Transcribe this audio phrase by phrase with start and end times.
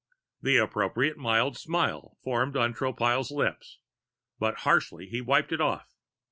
[0.41, 3.77] The appropriate mild smile formed on Tropile's lips,
[4.39, 5.93] but harshly he wiped it off.